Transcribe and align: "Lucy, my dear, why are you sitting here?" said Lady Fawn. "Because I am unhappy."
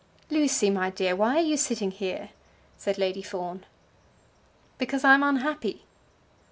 "Lucy, 0.31 0.71
my 0.71 0.89
dear, 0.89 1.15
why 1.15 1.35
are 1.37 1.43
you 1.43 1.55
sitting 1.55 1.91
here?" 1.91 2.29
said 2.75 2.97
Lady 2.97 3.21
Fawn. 3.21 3.63
"Because 4.79 5.03
I 5.03 5.13
am 5.13 5.21
unhappy." 5.21 5.83